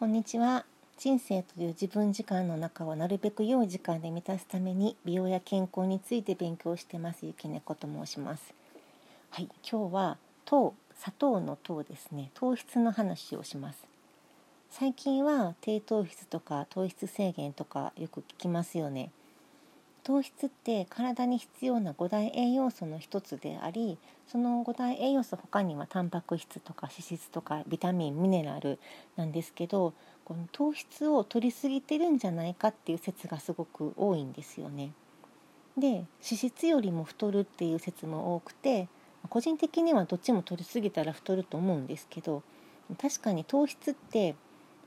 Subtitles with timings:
[0.00, 0.64] こんにちは。
[0.96, 8.54] 人生という自分時間の中をなるべく良い時間で満たすために美容や健康について勉強してますゆきねこと申します。
[9.28, 10.16] はい今日は
[10.46, 12.30] 糖砂糖の糖ですね。
[12.32, 13.86] 糖質の話をします。
[14.70, 19.10] 最近は低糖質とか糖質制限とかよく聞きますよね。
[20.10, 23.96] 糖質って体に必要な5大栄養素の一つであり
[24.26, 28.80] その5大栄養素他にはタンパク質とか脂質とかビタミンミネラル
[29.14, 34.90] なんですけどこの糖質を摂りすぎてるんじゃないかっていう説がすごく多いんですよね。
[35.78, 38.88] で脂質よりも太るっていう説も多くて
[39.28, 42.42] 個人的にはどっちも摂りすぎたら太ると思うんですけど
[43.00, 44.34] 確かに糖質って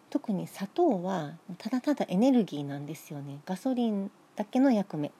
[0.09, 5.11] 特に砂糖はただただエネルギーなんですよねガソリンだけの役目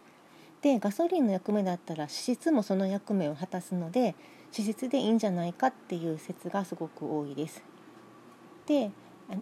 [0.61, 4.15] でガソリンの役目だったら脂質もその役目を果たすので
[4.57, 7.63] 脂質でいいんじゃないかっていう説がすごく多いです。
[8.65, 8.91] で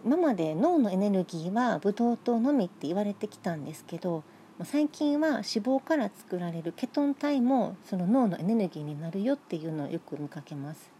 [0.04, 4.24] 今まで脳のエネルギーはブドウ糖のみって言われてきたんですけど
[4.64, 10.90] 最近は脂肪から作られるケトン体もその脳のエネルギーになるよっていうのをよく見かけます。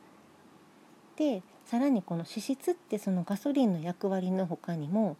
[1.16, 5.16] でさらにこの脂質ってそのガソリンの役割の他にも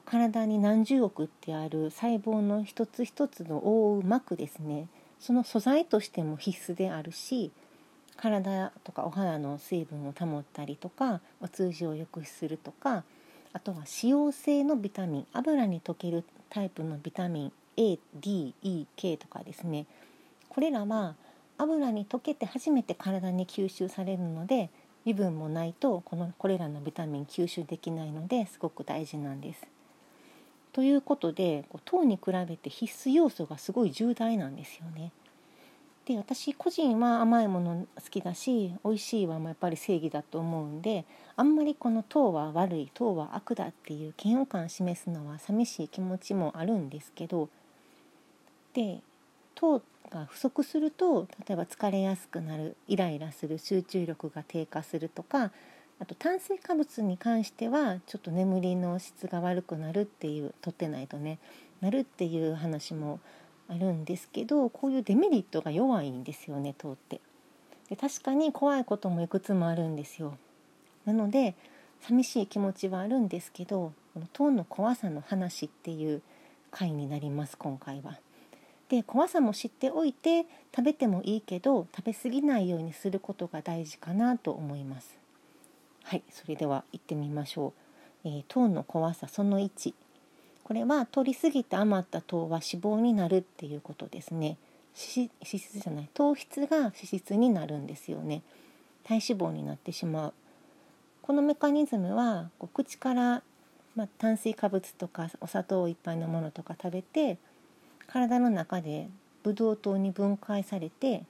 [0.00, 4.88] 体に何十億ってある細胞の一つ一つの覆う膜ですね
[5.20, 7.52] その素材としても必須であるし
[8.16, 13.04] 体とかお肌の水分を保ったりとかお通じを良くするとか
[13.52, 19.86] あとは脂溶性のビタミン油に溶けるタイプのビタミン ADEK とかですね
[20.48, 21.14] これらは
[21.58, 24.70] 油に溶けて初めて体に吸収されるので
[25.04, 29.66] 油分もないとこのこれらのビタミン吸収できないのですごく大事なんです。
[30.72, 35.12] ということで糖に比べて必須要素がすごい重大なんですよね。
[36.06, 41.04] で私個人は甘いもの好きだし美味しいはやっぱり正義だと思うんで
[41.36, 47.48] あんまりこの糖は悪い糖は悪だっていう嫌悪感を示すのは寂しい気持ちもあるんですけど
[48.74, 49.00] で
[49.54, 55.52] 糖が不足すると例えば疲れやすくなるイライラする集中力が低下するとか
[56.02, 61.38] あと炭水化物に関してはちょっと眠りの質が悪くなるっていう取ってないとね
[61.80, 63.20] なるっていう話も
[63.68, 67.20] あるんですけどこういうデメリットが弱いんですよね糖って。
[67.88, 70.36] で確かに怖いこともいくつもあるんですよ。
[71.04, 71.54] なので
[72.00, 76.20] 寂しい気持ちはあるんですけどこの糖の怖さの話っていう
[76.72, 78.18] 回になります今回は。
[78.88, 85.21] で怖さも知っておいて食べてもいいけど食べ過ぎないようにすることが大事かなと思います。
[86.04, 87.72] はいそれでは行ってみましょ
[88.24, 89.94] う、えー、糖の怖さその1
[90.64, 94.56] これは取りすぎて余った糖は脂肪になるっていうことですね。
[94.94, 96.08] 脂質じゃない。
[96.14, 98.42] 糖質が脂質になるんですよね。
[99.04, 100.34] 体脂肪になってしまう。
[101.22, 103.42] このメカニズムはこう口から、
[103.96, 107.38] まあ、炭水化物とかお砂糖いっぱいのものとか食べて
[108.06, 109.08] 体の中で
[109.42, 111.24] ブドウ糖に分解されて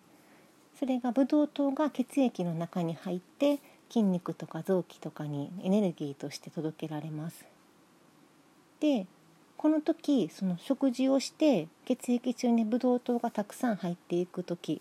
[0.79, 3.59] それがブドウ糖が血液の中に入って
[3.93, 7.45] 筋肉とか臓器とかにエネルギーとして届けられます。
[8.81, 9.07] で
[9.59, 14.81] この時その食事をして血液中にブドウ糖がたくさん入っていく時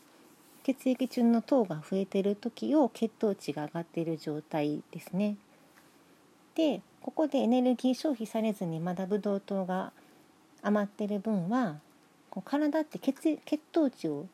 [0.63, 5.35] 血液中の糖が増えてる時を血糖値が上がっている状態ですね。
[6.55, 9.91] でここでエネルギー消費されずにまだブドウ糖が
[10.61, 11.79] 余ってる分は
[12.29, 14.25] こう体って血血糖値を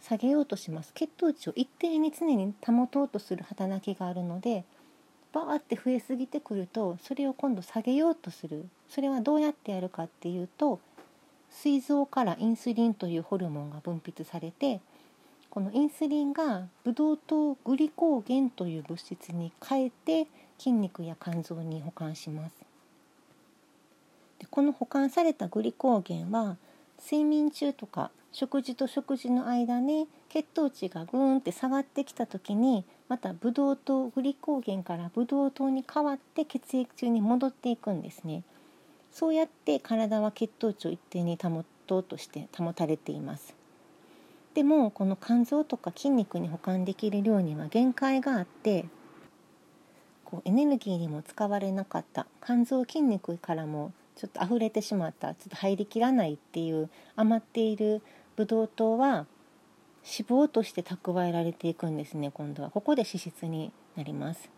[0.00, 0.92] 下げようとします。
[0.94, 4.64] 血糖値を一定に常に保とうとする働きがあるので
[5.32, 8.66] バーって増えすぎてくるとそれを今度下げようとする。
[8.88, 10.80] それはどうやってやるかっていうと
[11.50, 14.80] 膵臓からインスリンというホルモンが分泌されて
[15.50, 20.28] このインスリンがブドウ糖グリコーゲンという物質に変えて
[20.58, 22.54] 筋肉や肝臓に保管します。
[24.38, 26.56] でこの保管されたグリコーゲンは
[27.00, 38.44] 睡眠中とか食事と食事の間に血糖値がグーンって下がってきた時にまたブドウ糖グリコーゲンからブドウ糖に変わって血液中に戻っていくんですね。
[39.10, 43.56] そうやって体は血糖値を一定に保とうとして保たれています。
[44.54, 48.84] でもこの肝臓とか筋肉に保管できる量には限界があって
[50.24, 58.02] こうエネルギーにも使われなかった肝臓筋肉からもちょっと溢れてしまったちょっと入りきらないっていう余っている
[58.36, 59.24] ブドウ糖は
[60.04, 62.70] 脂肪として蓄えられていくんですね今度は。
[62.70, 64.50] ここで脂質になります。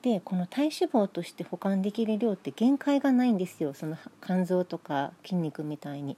[0.00, 3.74] でこの体脂肪として保管できる量って限界がないんですよ。
[3.74, 6.16] その肝臓とか筋肉みたいに。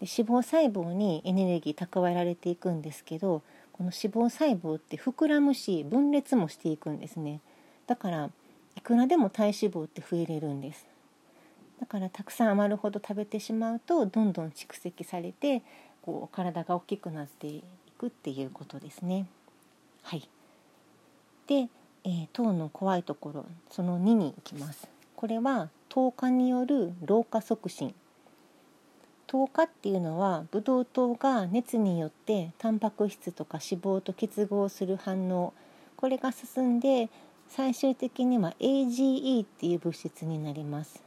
[0.00, 3.42] で脂肪細胞にエネルギー蓄えられていくんですけど
[3.72, 7.40] この脂肪細胞って膨らむし分裂もしていくんですね。
[7.86, 8.30] だから
[8.76, 10.91] いくらでも体脂肪って増えれるんです。
[11.82, 15.62] だからたくさん余るほど食べてしまうとどんどん蓄積されて
[16.02, 17.64] こう体が大きくなってい
[17.98, 19.26] くっていうことですね。
[20.04, 20.28] はい。
[21.48, 21.68] で、
[22.04, 24.86] えー、糖の怖いところその2に行きます。
[25.16, 27.92] これは糖化による老化促進。
[29.26, 35.52] 糖化っていうのはブドウ糖が熱によってタンパク質とか脂肪と結合する反応。
[35.96, 37.08] これが進んで
[37.48, 41.02] 最終的には AGE っていう物質になります。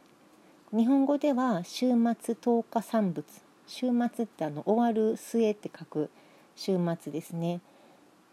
[0.76, 3.26] 日本語では終末糖化産物。
[3.66, 6.10] 終末ってあの終わる末って書く
[6.58, 7.62] 終末ですね。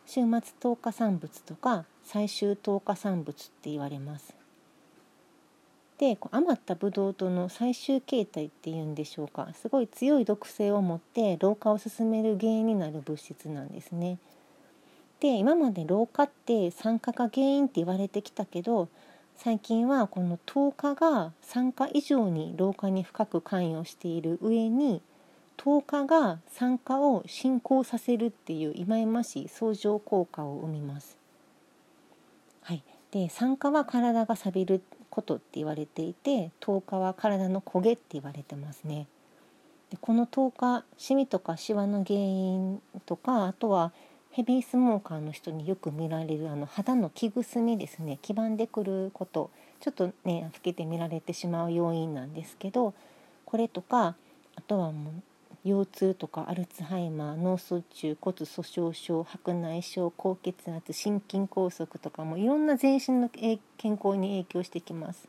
[0.06, 4.34] 終末糖化産物とか最終糖化産物って言われます。
[5.98, 9.46] で余ったブドウ糖の最終形態っていうんでしょうか。
[9.54, 14.18] すごい強い毒性を持って老化を進める原因になる物質なんですね。
[15.20, 18.88] で今まで老化って酸化が原因って言われてきたけど
[19.36, 25.02] 最近はこの糖化が酸化以上に老化に深く関与している上に
[25.56, 31.18] 糖化が酸化を進行させるっていう忌々しい相乗効果を生みます。
[32.62, 39.06] はい、で酸化は体が錆びることって言われていて糖化は体の焦げって言われてますね。
[39.90, 43.92] でこの糖化シミとかシワの原因とかあとは
[44.32, 49.50] ヘビースモーカーの人によく見られるあの肌の木くすみですね黄ばんでくること
[49.80, 52.94] ちょっとね老けて見られてしまう要因なんですけど
[53.44, 54.16] これとか
[54.56, 65.28] あとはもう腰痛とかアルツハイマー脳卒中骨粗しょう症白内障高血圧心筋梗塞とかもいろんな全身の健康に影響してきます。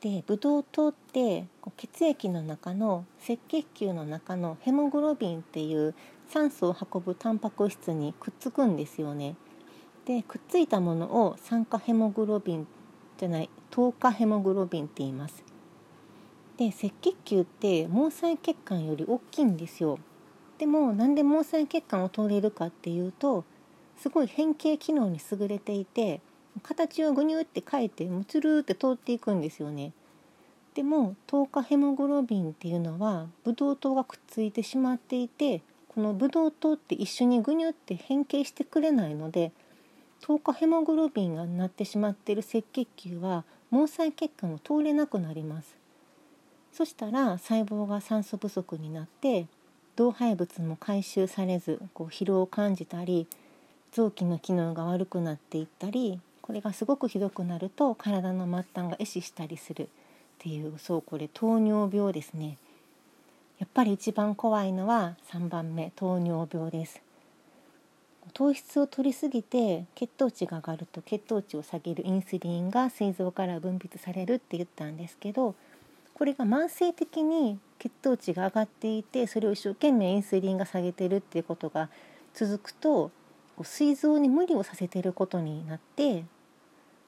[0.00, 1.44] でブドウ糖って
[1.78, 5.94] 血液の中の赤血球の中のヘモグロビンっていう
[6.28, 9.36] 酸素を運ぶタンパク質にくっつくんですよね。
[10.04, 12.66] でくっついたものを酸化ヘモグロビン
[13.16, 15.48] じゃない糖化ヘモグロビンって言います。
[16.58, 20.00] で赤血球って毛細血管より大きいんですよ
[20.58, 23.44] でもなんで毛細血管を通れるかっていうと
[23.96, 26.20] すごい変形機能に優れていて
[26.64, 29.92] 形をグニュって変えてムツルって通っていくんですよね
[30.78, 39.50] でも糖化ヘモグロビンっていうのはブドウ糖がくっついてしまっていてこのブドウ糖って一緒にグニュって変形してくれないので
[40.20, 43.42] 糖化ヘモグロビンがなってしまっている赤血球は
[43.72, 45.76] 毛細血管を通れなくなります。
[46.72, 49.48] そしたら細胞が酸素不足になって
[49.96, 53.26] 老廃物も回収されずこう疲労を感じたり
[53.90, 59.88] 臓器の機能が悪くなっていったりこれがすごくひどくなると体の末端が壊死したりする。
[60.38, 62.58] っていうそうこれ糖尿病ですね。
[63.58, 67.02] やっぱり一番怖いのは3番目糖尿病です。
[68.34, 75.54] 糖質を摂りすぎて血糖値が上がると血糖値を下げるインスリンが膵臓から分泌されるって言ったんですけど
[76.14, 81.88] これが慢性的に血糖値が上がっていてそれを一生懸命インスリンが下げてるっていうことが
[82.34, 83.10] 続くと
[83.62, 86.24] 膵臓に無理をさせてることになって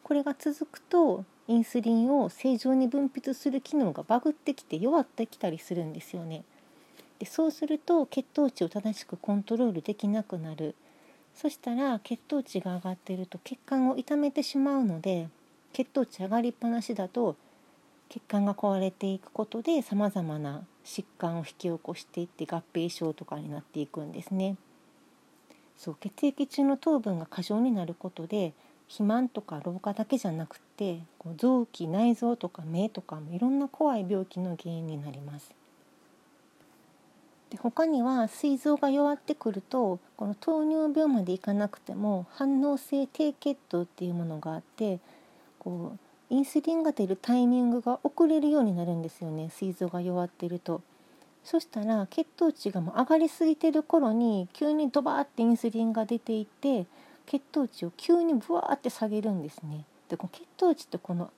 [0.03, 6.45] これが続くとインスリンを正常に分泌する機能がバグってきて弱ってきたりするんですよね。
[7.19, 10.77] でそうすると血糖値を正しくコントロールできなくなる
[11.35, 15.29] そしたら血糖値が上がっていると血管を痛めてしまうので
[15.73, 17.35] 血糖値上がりっぱなしだと
[18.11, 24.57] 血管が壊れていくことでさまざまな疾患を引き起こしていって合併症とかになっていくんですね。
[25.77, 28.53] そう血液中の糖分が過剰になることで
[28.91, 35.55] 肥満とか老化だけじゃなくてこう臓器内臓とか目とかもいろんな怖い病気の原因になります。
[37.51, 44.99] で他には膵臓が弱ってくるとこの糖尿病までいかなくても反応性低血糖っていうものがあって
[45.61, 45.93] こ
[46.31, 50.83] うインスリンが出るタイミングが遅れるようになるんですよね膵臓が弱っていると。
[51.43, 56.87] そしたら血糖値がもう上がりすぎてる頃に急にドバーってインスリンが出ていって
[57.31, 59.85] 血糖値を急にブワーって下げるんですね。
[60.09, 61.31] でこの血糖値ってこの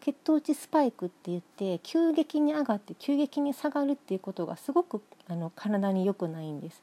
[0.00, 6.82] 血糖値スパイクって言って急激に上がって急激に下がるっていうことがすごくあの体に良くないんです。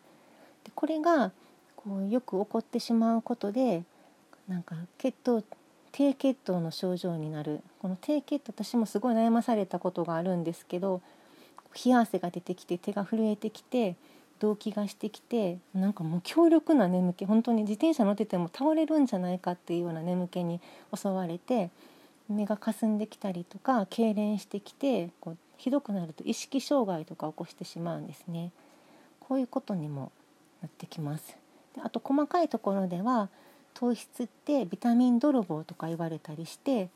[0.64, 1.32] でこれが
[1.76, 3.84] こうよく起こってしまうことで
[4.48, 5.44] なんか血糖
[5.92, 11.02] 低血糖の症状になるこの低血糖私もすごい悩まされたことがあるんですけど
[11.84, 13.96] 冷や汗が出てきて手が震えてきて
[14.40, 20.62] 動悸がしてきてなんかもう強力な眠気本当に自転車乗ってても倒れるんじゃないかっていうような眠気に
[20.96, 21.70] 襲われて
[22.30, 28.52] 目がかすんできたりとか痙攣してきてこうひどくなると意識障害とか起こしてしまうんですね。
[29.20, 30.12] こういうことにも
[30.62, 31.36] なってきます。
[31.76, 33.30] であと細かいところでは
[33.74, 36.90] 糖質ってビタミン泥棒とか言われたりして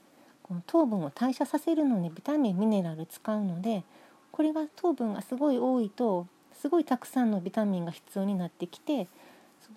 [0.43, 3.83] この糖分を代謝させるのにビタミンミネラル使うので
[4.31, 6.27] これが糖分がすごい多いと
[6.63, 9.10] すごいたくさんのビタミンが必要になってきて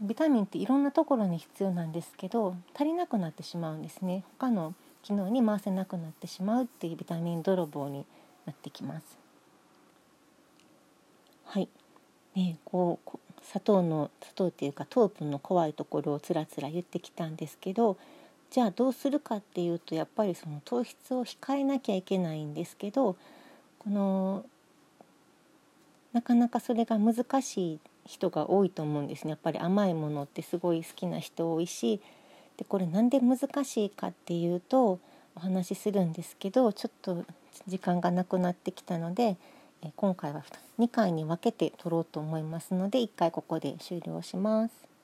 [0.01, 8.07] ビタミンっていろんなところに必要なんですけど足りなくなってしまうんですね他の機能に回せなくなってしまうっていうビタミン泥棒に
[8.45, 9.19] なってきます。
[11.47, 11.69] はい、
[12.37, 17.97] ね、こう砂糖の砂糖っていうか糖分の怖いところをつらつら言ってきたんですけど
[18.51, 23.17] じゃあどうするかっていうとやっぱりその糖質を控えなきゃいけないんですけど
[23.81, 24.45] この
[26.17, 32.01] なかなかそれが難しい人が多いと思うんですねやっぱり甘いものってすごい好きな人多いし
[32.57, 34.99] でこれなんで難しいかっていうと
[35.35, 37.23] お話しするんですけどちょっと
[37.69, 39.37] 時間がなくなってきたので
[39.97, 40.43] 今回は
[40.79, 44.96] 2回に分けて撮ろうと思いますので1回ここで終了します。